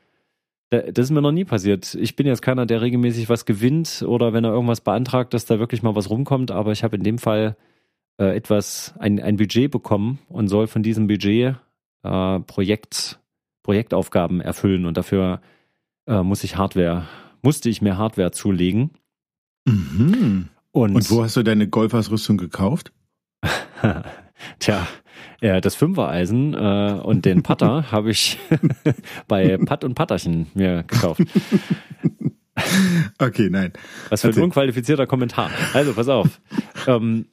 das 0.71 1.07
ist 1.07 1.11
mir 1.11 1.23
noch 1.23 1.33
nie 1.33 1.45
passiert. 1.45 1.95
Ich 1.95 2.15
bin 2.15 2.27
jetzt 2.27 2.43
keiner, 2.43 2.67
der 2.67 2.83
regelmäßig 2.83 3.29
was 3.29 3.47
gewinnt 3.47 4.05
oder 4.07 4.33
wenn 4.33 4.45
er 4.45 4.53
irgendwas 4.53 4.83
beantragt, 4.83 5.33
dass 5.33 5.47
da 5.47 5.59
wirklich 5.59 5.83
mal 5.83 5.95
was 5.95 6.11
rumkommt. 6.11 6.51
Aber 6.51 6.73
ich 6.73 6.85
habe 6.85 6.97
in 6.97 7.03
dem 7.03 7.19
Fall 7.19 7.57
äh, 8.19 8.37
etwas, 8.37 8.95
ein, 8.99 9.21
ein 9.21 9.37
Budget 9.37 9.71
bekommen 9.71 10.19
und 10.29 10.49
soll 10.49 10.67
von 10.67 10.83
diesem 10.83 11.07
Budget 11.07 11.57
äh, 12.03 12.41
Projekt, 12.41 13.19
Projektaufgaben 13.63 14.41
erfüllen. 14.41 14.85
Und 14.85 14.97
dafür 14.97 15.41
äh, 16.07 16.23
muss 16.23 16.45
ich 16.45 16.57
Hardware, 16.57 17.07
musste 17.41 17.71
ich 17.71 17.81
mir 17.81 17.97
Hardware 17.97 18.33
zulegen. 18.33 18.91
Mhm. 19.67 20.49
Und, 20.73 20.95
Und 20.95 21.11
wo 21.11 21.23
hast 21.23 21.37
du 21.37 21.43
deine 21.43 21.69
Golfausrüstung 21.69 22.37
gekauft? 22.37 22.93
Tja, 24.59 24.87
ja, 25.41 25.61
das 25.61 25.75
Fünfereisen 25.75 26.55
äh, 26.55 27.01
und 27.03 27.25
den 27.25 27.43
Putter 27.43 27.91
habe 27.93 28.11
ich 28.11 28.39
bei 29.29 29.57
Putt 29.59 29.85
und 29.85 29.95
Putterchen 29.95 30.47
mir 30.55 30.85
gekauft. 30.87 31.21
Okay, 33.19 33.49
nein. 33.51 33.73
Was 34.09 34.21
für 34.23 34.29
ein 34.29 34.31
Erzähl. 34.31 34.43
unqualifizierter 34.45 35.07
Kommentar. 35.07 35.51
Also, 35.75 35.93
pass 35.95 36.09
auf. 36.09 36.41
ähm, 36.87 37.27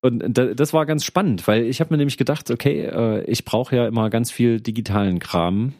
und 0.00 0.22
da- 0.36 0.54
das 0.54 0.72
war 0.72 0.86
ganz 0.86 1.04
spannend, 1.04 1.46
weil 1.48 1.64
ich 1.64 1.80
habe 1.80 1.92
mir 1.92 1.98
nämlich 1.98 2.16
gedacht, 2.18 2.50
okay, 2.50 2.82
äh, 2.86 3.24
ich 3.24 3.44
brauche 3.44 3.74
ja 3.76 3.86
immer 3.86 4.10
ganz 4.10 4.30
viel 4.30 4.60
digitalen 4.60 5.18
Kram 5.18 5.74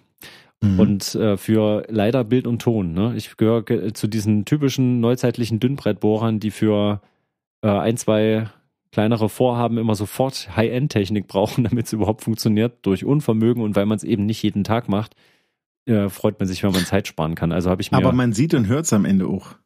Mhm. 0.64 0.78
und 0.78 1.14
äh, 1.16 1.36
für 1.36 1.82
leider 1.88 2.22
Bild 2.22 2.46
und 2.46 2.62
Ton. 2.62 2.92
Ne? 2.92 3.14
Ich 3.16 3.36
gehöre 3.36 3.64
ge- 3.64 3.92
zu 3.94 4.06
diesen 4.06 4.44
typischen 4.44 5.00
neuzeitlichen 5.00 5.58
Dünnbrettbohrern, 5.58 6.38
die 6.38 6.52
für 6.52 7.00
äh, 7.62 7.68
ein, 7.68 7.96
zwei 7.96 8.48
kleinere 8.92 9.28
Vorhaben 9.28 9.78
immer 9.78 9.94
sofort 9.94 10.54
High-End-Technik 10.56 11.26
brauchen, 11.26 11.64
damit 11.68 11.87
es 11.87 11.92
überhaupt 11.92 12.22
funktioniert, 12.22 12.78
durch 12.87 13.04
Unvermögen 13.04 13.62
und 13.62 13.75
weil 13.75 13.87
man 13.87 13.96
es 13.96 14.04
eben 14.04 14.26
nicht 14.26 14.42
jeden 14.42 14.64
Tag 14.64 14.88
macht, 14.88 15.14
äh, 15.87 16.08
freut 16.08 16.38
man 16.38 16.46
sich, 16.46 16.62
wenn 16.62 16.70
man 16.72 16.84
Zeit 16.84 17.08
sparen 17.08 17.34
kann. 17.34 17.50
Also 17.52 17.70
habe 17.70 17.82
ich 17.82 17.90
mir 17.90 17.99
Aber 17.99 18.12
man 18.12 18.32
sieht 18.32 18.54
und 18.54 18.68
hört 18.68 18.84
es 18.84 18.92
am 18.92 19.04
Ende 19.04 19.26
auch. 19.26 19.56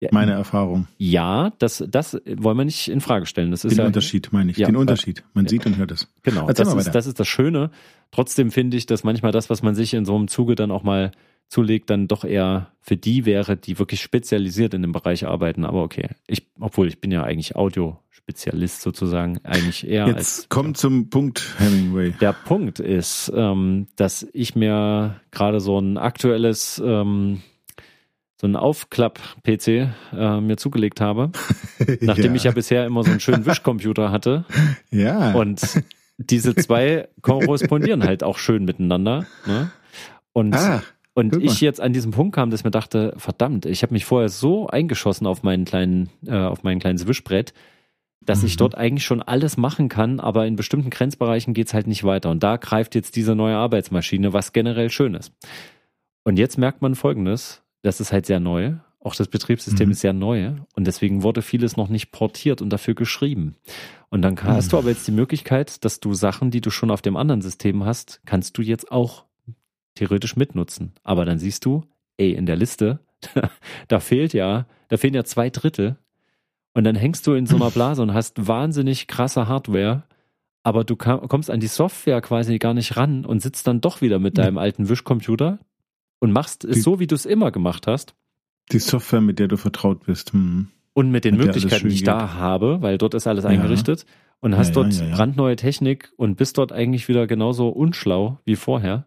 Ja, 0.00 0.10
Meine 0.12 0.32
Erfahrung. 0.32 0.86
Ja, 0.98 1.52
das, 1.58 1.82
das 1.88 2.20
wollen 2.36 2.58
wir 2.58 2.64
nicht 2.66 2.88
in 2.88 3.00
Frage 3.00 3.24
stellen. 3.26 3.50
Das 3.50 3.64
ist 3.64 3.72
Den 3.72 3.78
ja 3.78 3.86
Unterschied 3.86 4.32
meine 4.32 4.50
ich. 4.50 4.58
Ja, 4.58 4.66
Den 4.66 4.74
weil- 4.74 4.82
Unterschied. 4.82 5.24
Man 5.32 5.46
sieht 5.46 5.64
und 5.64 5.78
hört 5.78 5.92
es. 5.92 6.12
genau. 6.22 6.46
Das 6.52 6.68
ist, 6.74 6.92
das 6.94 7.06
ist 7.06 7.18
das 7.18 7.26
Schöne. 7.28 7.70
Trotzdem 8.10 8.50
finde 8.50 8.76
ich, 8.76 8.84
dass 8.86 9.02
manchmal 9.02 9.32
das, 9.32 9.48
was 9.48 9.62
man 9.62 9.74
sich 9.74 9.94
in 9.94 10.04
so 10.04 10.14
einem 10.14 10.28
Zuge 10.28 10.56
dann 10.56 10.70
auch 10.70 10.82
mal 10.82 11.12
zulegt, 11.54 11.88
dann 11.88 12.08
doch 12.08 12.24
eher 12.24 12.72
für 12.80 12.96
die 12.96 13.24
wäre, 13.24 13.56
die 13.56 13.78
wirklich 13.78 14.02
spezialisiert 14.02 14.74
in 14.74 14.82
dem 14.82 14.90
Bereich 14.90 15.24
arbeiten. 15.24 15.64
Aber 15.64 15.82
okay, 15.82 16.08
ich, 16.26 16.48
obwohl 16.58 16.88
ich 16.88 17.00
bin 17.00 17.12
ja 17.12 17.22
eigentlich 17.22 17.54
Audiospezialist 17.54 18.82
sozusagen, 18.82 19.38
eigentlich 19.44 19.86
eher 19.86 20.08
Jetzt 20.08 20.16
als 20.16 20.46
komm 20.48 20.74
zum 20.74 21.10
Punkt, 21.10 21.54
Hemingway. 21.58 22.12
Der 22.20 22.32
Punkt 22.32 22.80
ist, 22.80 23.32
ähm, 23.34 23.86
dass 23.94 24.26
ich 24.32 24.56
mir 24.56 25.20
gerade 25.30 25.60
so 25.60 25.78
ein 25.78 25.96
aktuelles, 25.96 26.82
ähm, 26.84 27.40
so 28.40 28.48
ein 28.48 28.56
Aufklapp-PC 28.56 29.68
äh, 30.12 30.40
mir 30.40 30.56
zugelegt 30.56 31.00
habe, 31.00 31.30
nachdem 32.00 32.32
ja. 32.32 32.34
ich 32.34 32.44
ja 32.44 32.50
bisher 32.50 32.84
immer 32.84 33.04
so 33.04 33.12
einen 33.12 33.20
schönen 33.20 33.46
Wischcomputer 33.46 34.10
hatte. 34.10 34.44
Ja. 34.90 35.34
Und 35.34 35.84
diese 36.18 36.56
zwei 36.56 37.08
korrespondieren 37.22 38.02
halt 38.02 38.24
auch 38.24 38.38
schön 38.38 38.64
miteinander. 38.64 39.24
Ne? 39.46 39.70
Und, 40.32 40.56
Ah, 40.56 40.82
und 41.14 41.36
ich 41.42 41.60
jetzt 41.60 41.80
an 41.80 41.92
diesem 41.92 42.10
Punkt 42.12 42.34
kam, 42.34 42.50
dass 42.50 42.60
ich 42.60 42.64
mir 42.64 42.70
dachte, 42.70 43.14
verdammt, 43.16 43.66
ich 43.66 43.82
habe 43.82 43.92
mich 43.92 44.04
vorher 44.04 44.28
so 44.28 44.66
eingeschossen 44.66 45.26
auf 45.26 45.42
meinen 45.42 45.64
kleinen, 45.64 46.10
äh, 46.26 46.36
auf 46.36 46.62
meinen 46.64 46.80
kleinen 46.80 47.04
Wischbrett, 47.06 47.54
dass 48.20 48.42
ich 48.42 48.54
Mhm. 48.54 48.58
dort 48.58 48.74
eigentlich 48.76 49.04
schon 49.04 49.22
alles 49.22 49.56
machen 49.56 49.88
kann, 49.88 50.18
aber 50.18 50.46
in 50.46 50.56
bestimmten 50.56 50.90
Grenzbereichen 50.90 51.54
geht's 51.54 51.74
halt 51.74 51.86
nicht 51.86 52.04
weiter. 52.04 52.30
Und 52.30 52.42
da 52.42 52.56
greift 52.56 52.94
jetzt 52.94 53.16
diese 53.16 53.34
neue 53.34 53.56
Arbeitsmaschine, 53.56 54.32
was 54.32 54.52
generell 54.52 54.90
schön 54.90 55.14
ist. 55.14 55.32
Und 56.24 56.38
jetzt 56.38 56.56
merkt 56.58 56.80
man 56.82 56.94
Folgendes, 56.94 57.62
das 57.82 58.00
ist 58.00 58.12
halt 58.12 58.26
sehr 58.26 58.40
neu. 58.40 58.74
Auch 59.00 59.14
das 59.14 59.28
Betriebssystem 59.28 59.88
Mhm. 59.88 59.92
ist 59.92 60.00
sehr 60.00 60.14
neu 60.14 60.52
und 60.74 60.86
deswegen 60.86 61.22
wurde 61.22 61.42
vieles 61.42 61.76
noch 61.76 61.90
nicht 61.90 62.10
portiert 62.10 62.62
und 62.62 62.70
dafür 62.70 62.94
geschrieben. 62.94 63.56
Und 64.08 64.22
dann 64.22 64.42
hast 64.42 64.72
du 64.72 64.78
aber 64.78 64.88
jetzt 64.88 65.06
die 65.06 65.12
Möglichkeit, 65.12 65.84
dass 65.84 66.00
du 66.00 66.14
Sachen, 66.14 66.50
die 66.50 66.62
du 66.62 66.70
schon 66.70 66.90
auf 66.90 67.02
dem 67.02 67.16
anderen 67.18 67.42
System 67.42 67.84
hast, 67.84 68.22
kannst 68.24 68.56
du 68.56 68.62
jetzt 68.62 68.90
auch 68.90 69.24
theoretisch 69.94 70.36
mitnutzen. 70.36 70.92
Aber 71.02 71.24
dann 71.24 71.38
siehst 71.38 71.64
du, 71.64 71.82
ey, 72.16 72.32
in 72.32 72.46
der 72.46 72.56
Liste, 72.56 73.00
da 73.88 74.00
fehlt 74.00 74.32
ja, 74.32 74.66
da 74.88 74.96
fehlen 74.96 75.14
ja 75.14 75.24
zwei 75.24 75.50
Drittel. 75.50 75.96
Und 76.74 76.84
dann 76.84 76.96
hängst 76.96 77.26
du 77.26 77.34
in 77.34 77.46
so 77.46 77.56
einer 77.56 77.70
Blase 77.72 78.02
und 78.02 78.12
hast 78.14 78.46
wahnsinnig 78.48 79.06
krasse 79.06 79.46
Hardware, 79.48 80.02
aber 80.62 80.82
du 80.84 80.96
kommst 80.96 81.50
an 81.50 81.60
die 81.60 81.66
Software 81.66 82.20
quasi 82.22 82.58
gar 82.58 82.74
nicht 82.74 82.96
ran 82.96 83.24
und 83.26 83.40
sitzt 83.40 83.66
dann 83.66 83.80
doch 83.80 84.00
wieder 84.00 84.18
mit 84.18 84.38
deinem 84.38 84.58
alten 84.58 84.88
Wischcomputer 84.88 85.58
und 86.20 86.32
machst 86.32 86.64
es 86.64 86.76
Die- 86.76 86.80
so, 86.80 86.98
wie 87.00 87.06
du 87.06 87.14
es 87.14 87.26
immer 87.26 87.50
gemacht 87.50 87.86
hast. 87.86 88.14
Die 88.72 88.78
Software, 88.78 89.20
mit 89.20 89.38
der 89.38 89.48
du 89.48 89.58
vertraut 89.58 90.06
bist. 90.06 90.32
Hm. 90.32 90.68
Und 90.94 91.10
mit 91.10 91.24
den 91.26 91.34
alles 91.34 91.46
Möglichkeiten, 91.46 91.88
die 91.88 91.94
ich 91.94 91.98
schön 92.00 92.06
da 92.06 92.34
habe, 92.34 92.80
weil 92.80 92.96
dort 92.98 93.12
ist 93.14 93.26
alles 93.26 93.44
Ja. 93.44 93.50
eingerichtet 93.50 94.06
und 94.40 94.56
hast 94.56 94.68
Ja, 94.68 94.74
dort 94.74 94.94
ja, 94.94 95.04
ja. 95.04 95.14
brandneue 95.16 95.56
Technik 95.56 96.12
und 96.16 96.36
bist 96.36 96.56
dort 96.56 96.72
eigentlich 96.72 97.08
wieder 97.08 97.26
genauso 97.26 97.68
unschlau 97.68 98.38
wie 98.46 98.56
vorher. 98.56 99.06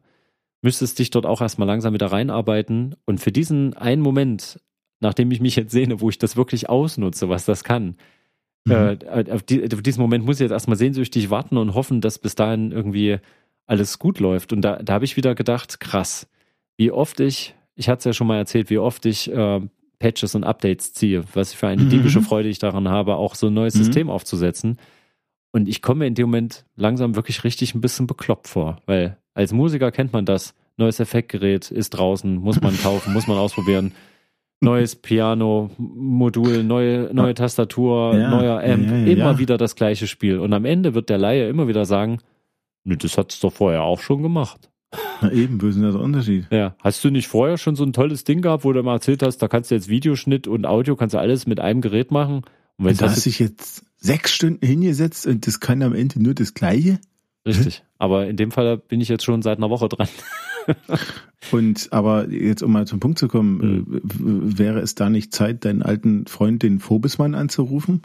Müsstest 0.67 0.99
dich 0.99 1.11
dort 1.11 1.25
auch 1.25 1.39
erstmal 1.39 1.65
langsam 1.65 1.93
wieder 1.93 2.07
reinarbeiten 2.07 2.95
und 3.05 3.19
für 3.21 3.31
diesen 3.31 3.73
einen 3.75 4.01
Moment, 4.01 4.59
nachdem 4.99 5.31
ich 5.31 5.39
mich 5.39 5.55
jetzt 5.55 5.71
sehne, 5.71 6.01
wo 6.01 6.09
ich 6.09 6.17
das 6.17 6.35
wirklich 6.35 6.67
ausnutze, 6.67 7.29
was 7.29 7.45
das 7.45 7.63
kann, 7.63 7.95
Mhm. 8.65 8.73
äh, 8.73 9.31
auf, 9.31 9.43
die, 9.43 9.63
auf 9.73 9.81
diesen 9.81 10.01
Moment 10.01 10.25
muss 10.25 10.35
ich 10.37 10.41
jetzt 10.41 10.51
erstmal 10.51 10.75
sehnsüchtig 10.75 11.29
warten 11.29 11.55
und 11.55 11.73
hoffen, 11.73 12.01
dass 12.01 12.19
bis 12.19 12.35
dahin 12.35 12.73
irgendwie 12.73 13.19
alles 13.65 13.97
gut 13.97 14.19
läuft. 14.19 14.51
Und 14.51 14.59
da, 14.61 14.83
da 14.83 14.91
habe 14.95 15.05
ich 15.05 15.15
wieder 15.15 15.35
gedacht, 15.35 15.79
krass, 15.79 16.27
wie 16.75 16.91
oft 16.91 17.21
ich, 17.21 17.55
ich 17.75 17.87
hatte 17.87 17.99
es 17.99 18.03
ja 18.05 18.11
schon 18.13 18.27
mal 18.27 18.35
erzählt, 18.37 18.69
wie 18.69 18.77
oft 18.79 19.05
ich 19.05 19.31
äh, 19.31 19.61
Patches 19.99 20.35
und 20.35 20.43
Updates 20.43 20.91
ziehe, 20.91 21.23
was 21.33 21.53
für 21.53 21.67
eine 21.69 21.85
Mhm. 21.85 21.89
diebische 21.89 22.21
Freude 22.21 22.49
ich 22.49 22.59
daran 22.59 22.89
habe, 22.89 23.15
auch 23.15 23.35
so 23.35 23.47
ein 23.47 23.53
neues 23.53 23.75
Mhm. 23.75 23.83
System 23.85 24.09
aufzusetzen. 24.09 24.79
Und 25.53 25.69
ich 25.69 25.81
komme 25.81 25.99
mir 25.99 26.07
in 26.07 26.15
dem 26.15 26.25
Moment 26.27 26.65
langsam 26.75 27.15
wirklich 27.15 27.45
richtig 27.45 27.73
ein 27.73 27.79
bisschen 27.79 28.05
bekloppt 28.05 28.49
vor, 28.49 28.81
weil 28.85 29.17
als 29.37 29.53
Musiker 29.53 29.91
kennt 29.91 30.13
man 30.13 30.25
das. 30.25 30.53
Neues 30.77 30.99
Effektgerät 30.99 31.71
ist 31.71 31.91
draußen, 31.91 32.35
muss 32.35 32.59
man 32.61 32.75
kaufen, 32.81 33.13
muss 33.13 33.27
man 33.27 33.37
ausprobieren. 33.37 33.93
Neues 34.59 34.95
Piano-Modul, 34.95 36.63
neue, 36.63 37.09
neue 37.13 37.33
Tastatur, 37.35 38.15
Ja, 38.17 38.29
neuer 38.31 38.63
Amp, 38.63 38.89
ja, 38.89 38.97
ja, 38.97 39.05
immer 39.05 39.37
wieder 39.37 39.57
das 39.57 39.75
gleiche 39.75 40.07
Spiel. 40.07 40.39
Und 40.39 40.53
am 40.53 40.65
Ende 40.65 40.93
wird 40.95 41.09
der 41.09 41.17
Laie 41.17 41.47
immer 41.49 41.67
wieder 41.67 41.85
sagen, 41.85 42.19
"Nö, 42.83 42.97
das 42.97 43.17
hat's 43.17 43.39
doch 43.39 43.53
vorher 43.53 43.83
auch 43.83 43.99
schon 43.99 44.23
gemacht. 44.23 44.69
Na 45.21 45.31
eben, 45.31 45.61
wo 45.61 45.67
ist 45.67 45.75
denn 45.75 45.83
das 45.83 45.95
Unterschied? 45.95 46.47
Ja, 46.51 46.75
hast 46.83 47.03
du 47.03 47.09
nicht 47.11 47.27
vorher 47.27 47.57
schon 47.57 47.75
so 47.75 47.83
ein 47.83 47.93
tolles 47.93 48.23
Ding 48.23 48.41
gehabt, 48.41 48.63
wo 48.63 48.73
du 48.73 48.81
mal 48.83 48.93
erzählt 48.93 49.21
hast, 49.21 49.37
da 49.39 49.47
kannst 49.47 49.69
du 49.69 49.75
jetzt 49.75 49.89
Videoschnitt 49.89 50.47
und 50.47 50.65
Audio, 50.65 50.95
kannst 50.95 51.13
du 51.13 51.19
alles 51.19 51.45
mit 51.45 51.59
einem 51.59 51.81
Gerät 51.81 52.09
machen? 52.11 52.37
Und 52.77 52.85
wenn 52.85 52.95
Da 52.97 53.05
das 53.05 53.17
hast 53.17 53.25
dich 53.25 53.39
jetzt 53.39 53.83
sechs 53.97 54.33
Stunden 54.33 54.65
hingesetzt 54.65 55.27
und 55.27 55.45
das 55.45 55.59
kann 55.59 55.81
am 55.83 55.93
Ende 55.93 56.21
nur 56.21 56.33
das 56.33 56.53
Gleiche? 56.53 56.99
richtig. 57.45 57.83
Aber 57.99 58.27
in 58.27 58.37
dem 58.37 58.51
Fall 58.51 58.77
bin 58.77 59.01
ich 59.01 59.09
jetzt 59.09 59.23
schon 59.23 59.41
seit 59.41 59.57
einer 59.57 59.69
Woche 59.69 59.89
dran. 59.89 60.07
Und 61.51 61.87
aber 61.91 62.29
jetzt 62.29 62.61
um 62.61 62.71
mal 62.71 62.85
zum 62.87 62.99
Punkt 62.99 63.17
zu 63.19 63.27
kommen, 63.27 63.57
Mhm. 63.57 64.01
äh, 64.53 64.57
wäre 64.59 64.79
es 64.79 64.95
da 64.95 65.09
nicht 65.09 65.33
Zeit, 65.33 65.63
deinen 65.65 65.81
alten 65.81 66.27
Freund, 66.27 66.61
den 66.63 66.79
Phobismann, 66.79 67.35
anzurufen? 67.35 68.01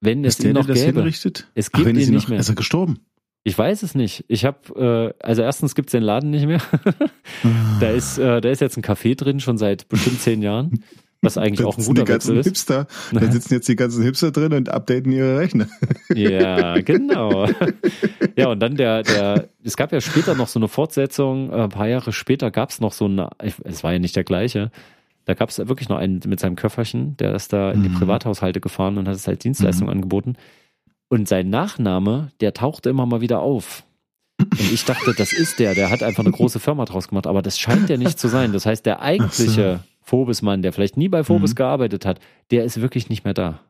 Wenn 0.00 0.24
es 0.24 0.34
Ist 0.34 0.42
der, 0.44 0.50
ihn 0.50 0.54
der 0.54 0.62
noch 0.62 0.68
das 0.68 0.78
gäbe. 0.78 1.00
hinrichtet? 1.00 1.48
Es 1.54 1.68
Ach, 1.68 1.72
gibt 1.78 1.86
wenn 1.88 1.96
es 1.96 2.04
ihn 2.04 2.08
ihn 2.08 2.14
nicht 2.14 2.24
noch, 2.24 2.30
mehr. 2.30 2.38
Ist 2.38 2.48
er 2.48 2.54
gestorben? 2.54 3.00
Ich 3.44 3.56
weiß 3.58 3.82
es 3.82 3.94
nicht. 3.94 4.24
Ich 4.28 4.44
habe, 4.44 5.14
äh, 5.20 5.24
also 5.26 5.42
erstens 5.42 5.74
gibt's 5.74 5.92
den 5.92 6.02
Laden 6.02 6.30
nicht 6.30 6.46
mehr. 6.46 6.60
da 7.80 7.90
ist, 7.90 8.18
äh, 8.18 8.40
da 8.40 8.48
ist 8.48 8.60
jetzt 8.60 8.76
ein 8.76 8.82
Café 8.82 9.14
drin, 9.16 9.40
schon 9.40 9.58
seit 9.58 9.88
bestimmt 9.88 10.20
zehn 10.20 10.40
Jahren. 10.42 10.82
Was 11.22 11.36
eigentlich 11.38 11.66
auch 11.66 11.76
ein 11.76 11.82
sitzen 11.82 11.94
die 11.94 12.00
guter 12.00 12.12
ganzen 12.12 12.36
ist. 12.38 12.46
Hipster, 12.46 12.86
da 13.12 13.30
sitzen 13.32 13.54
jetzt 13.54 13.68
die 13.68 13.76
ganzen 13.76 14.02
Hipster 14.02 14.30
drin 14.30 14.52
und 14.52 14.68
updaten 14.68 15.10
ihre 15.12 15.38
Rechner. 15.38 15.66
Ja, 16.14 16.80
genau. 16.82 17.48
ja, 18.36 18.48
und 18.48 18.60
dann 18.60 18.76
der, 18.76 19.02
der, 19.02 19.48
es 19.64 19.76
gab 19.76 19.92
ja 19.92 20.00
später 20.00 20.34
noch 20.34 20.48
so 20.48 20.58
eine 20.58 20.68
Fortsetzung, 20.68 21.50
äh, 21.50 21.62
ein 21.62 21.68
paar 21.70 21.88
Jahre 21.88 22.12
später 22.12 22.50
gab's 22.50 22.80
noch 22.80 22.92
so 22.92 23.06
eine, 23.06 23.30
es 23.64 23.82
war 23.82 23.92
ja 23.92 23.98
nicht 23.98 24.16
der 24.16 24.24
gleiche, 24.24 24.70
da 25.24 25.34
gab's 25.34 25.58
wirklich 25.58 25.88
noch 25.88 25.98
einen 25.98 26.20
mit 26.26 26.40
seinem 26.40 26.56
Köfferchen, 26.56 27.16
der 27.18 27.34
ist 27.34 27.52
da 27.52 27.72
in 27.72 27.82
die 27.82 27.90
Mhm. 27.90 27.94
Privathaushalte 27.98 28.60
gefahren 28.60 28.96
und 28.96 29.06
hat 29.08 29.14
es 29.14 29.28
als 29.28 29.40
Dienstleistung 29.40 29.90
angeboten. 29.90 30.36
Und 31.10 31.28
sein 31.28 31.50
Nachname, 31.50 32.30
der 32.40 32.54
tauchte 32.54 32.88
immer 32.90 33.06
mal 33.06 33.20
wieder 33.20 33.40
auf. 33.40 33.84
Und 34.40 34.72
ich 34.72 34.84
dachte, 34.84 35.14
das 35.14 35.32
ist 35.32 35.58
der, 35.58 35.74
der 35.74 35.90
hat 35.90 36.02
einfach 36.02 36.22
eine 36.24 36.32
große 36.32 36.60
Firma 36.60 36.84
draus 36.84 37.08
gemacht, 37.08 37.26
aber 37.26 37.42
das 37.42 37.58
scheint 37.58 37.88
der 37.88 37.98
nicht 37.98 38.18
zu 38.18 38.28
sein. 38.28 38.52
Das 38.52 38.66
heißt, 38.66 38.86
der 38.86 39.02
eigentliche 39.02 39.80
Phobis-Mann, 40.08 40.62
der 40.62 40.72
vielleicht 40.72 40.96
nie 40.96 41.08
bei 41.08 41.22
Phobis 41.24 41.52
Mhm. 41.52 41.56
gearbeitet 41.56 42.04
hat, 42.06 42.18
der 42.50 42.64
ist 42.64 42.80
wirklich 42.80 43.08
nicht 43.08 43.24
mehr 43.24 43.34
da. 43.34 43.60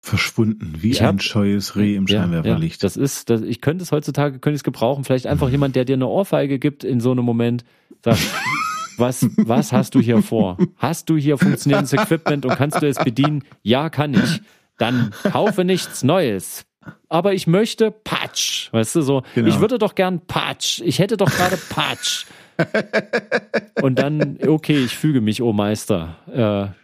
Verschwunden, 0.00 0.76
wie 0.80 0.90
Ich 0.92 1.02
hab- 1.02 1.10
ein 1.16 1.20
scheues 1.20 1.76
Reh 1.76 1.96
im 1.96 2.06
Scheinwerferlicht. 2.06 2.82
das 2.84 2.96
ist, 2.96 3.30
das, 3.30 3.42
ich 3.42 3.60
könnte 3.60 3.82
es 3.82 3.92
heutzutage, 3.92 4.38
könnte 4.38 4.54
ich 4.54 4.60
es 4.60 4.64
gebrauchen. 4.64 5.04
Vielleicht 5.04 5.26
einfach 5.26 5.48
jemand, 5.50 5.76
der 5.76 5.84
dir 5.84 5.94
eine 5.94 6.06
Ohrfeige 6.06 6.58
gibt 6.58 6.84
in 6.84 7.00
so 7.00 7.10
einem 7.10 7.24
Moment, 7.24 7.64
sagt, 8.04 8.20
was, 8.96 9.26
was 9.36 9.72
hast 9.72 9.94
du 9.94 10.00
hier 10.00 10.22
vor? 10.22 10.56
Hast 10.76 11.10
du 11.10 11.16
hier 11.16 11.36
funktionierendes 11.36 11.92
Equipment 11.92 12.46
und 12.46 12.54
kannst 12.56 12.80
du 12.80 12.86
es 12.88 12.96
bedienen? 12.98 13.42
Ja, 13.62 13.90
kann 13.90 14.14
ich. 14.14 14.40
Dann 14.78 15.10
kaufe 15.24 15.64
nichts 15.64 16.04
Neues. 16.04 16.64
Aber 17.08 17.34
ich 17.34 17.46
möchte 17.48 17.90
Patsch. 17.90 18.72
Weißt 18.72 18.94
du, 18.94 19.02
so, 19.02 19.22
Genau. 19.34 19.48
ich 19.48 19.60
würde 19.60 19.78
doch 19.78 19.94
gern 19.96 20.20
Patsch. 20.26 20.80
Ich 20.84 21.00
hätte 21.00 21.16
doch 21.16 21.28
gerade 21.30 21.58
Patsch. 21.68 22.24
Und 23.82 23.98
dann, 23.98 24.38
okay, 24.46 24.78
ich 24.78 24.96
füge 24.96 25.20
mich, 25.20 25.42
oh 25.42 25.52
Meister. 25.52 26.16
Äh, 26.32 26.74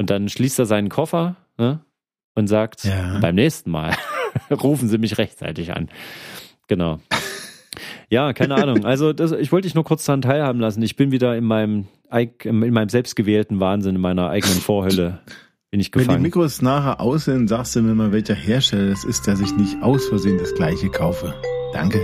und 0.00 0.08
dann 0.10 0.28
schließt 0.28 0.58
er 0.58 0.66
seinen 0.66 0.88
Koffer 0.88 1.36
ne, 1.58 1.80
und 2.34 2.46
sagt, 2.46 2.84
Ja. 2.84 3.18
beim 3.20 3.34
nächsten 3.34 3.70
Mal 3.70 3.94
rufen 4.50 4.88
Sie 4.88 4.98
mich 4.98 5.18
rechtzeitig 5.18 5.74
an. 5.74 5.88
Genau. 6.68 7.00
Ja, 8.08 8.32
keine 8.32 8.54
Ahnung. 8.54 8.84
Also 8.84 9.12
das, 9.12 9.32
ich 9.32 9.52
wollte 9.52 9.66
dich 9.66 9.74
nur 9.74 9.84
kurz 9.84 10.04
daran 10.04 10.22
teilhaben 10.22 10.60
lassen. 10.60 10.82
Ich 10.82 10.96
bin 10.96 11.12
wieder 11.12 11.36
in 11.36 11.44
meinem, 11.44 11.88
in 12.44 12.72
meinem 12.72 12.88
selbstgewählten 12.88 13.60
Wahnsinn, 13.60 13.96
in 13.96 14.00
meiner 14.00 14.28
eigenen 14.30 14.60
Vorhölle 14.60 15.20
bin 15.70 15.80
ich 15.80 15.92
Wenn 15.92 16.00
die 16.00 16.06
gefangen. 16.06 16.22
Mikros 16.22 16.62
nachher 16.62 17.00
aus 17.00 17.26
sind, 17.26 17.48
sagst 17.48 17.76
du 17.76 17.82
mir 17.82 17.94
mal, 17.94 18.12
welcher 18.12 18.34
Hersteller 18.34 18.90
das 18.90 19.04
ist, 19.04 19.28
dass 19.28 19.40
ich 19.40 19.54
nicht 19.56 19.82
aus 19.82 20.06
Versehen 20.06 20.38
das 20.38 20.54
gleiche 20.54 20.88
kaufe. 20.88 21.34
Danke. 21.72 22.00